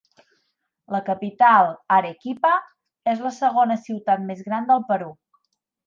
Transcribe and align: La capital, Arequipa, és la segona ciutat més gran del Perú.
La 0.95 1.01
capital, 1.09 1.69
Arequipa, 1.97 2.55
és 3.13 3.23
la 3.27 3.35
segona 3.39 3.79
ciutat 3.87 4.25
més 4.33 4.43
gran 4.51 4.71
del 4.73 4.87
Perú. 4.93 5.17